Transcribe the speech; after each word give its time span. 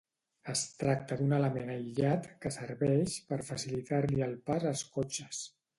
Es 0.53 0.61
tracta 0.83 1.17
d'un 1.19 1.35
element 1.39 1.69
aïllat 1.75 2.27
que 2.47 2.53
serveix 2.59 3.21
per 3.31 3.41
facilitar-li 3.53 4.29
el 4.31 4.37
pas 4.51 4.71
als 4.73 4.87
cotxes. 4.99 5.49